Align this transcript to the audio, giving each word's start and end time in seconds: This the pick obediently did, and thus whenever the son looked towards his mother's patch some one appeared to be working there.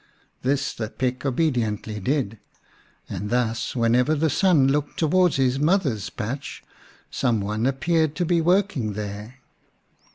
This 0.41 0.73
the 0.73 0.89
pick 0.89 1.27
obediently 1.27 1.99
did, 1.99 2.39
and 3.07 3.29
thus 3.29 3.75
whenever 3.75 4.15
the 4.15 4.31
son 4.31 4.67
looked 4.67 4.97
towards 4.97 5.35
his 5.35 5.59
mother's 5.59 6.09
patch 6.09 6.63
some 7.11 7.39
one 7.39 7.67
appeared 7.67 8.15
to 8.15 8.25
be 8.25 8.41
working 8.41 8.93
there. 8.93 9.35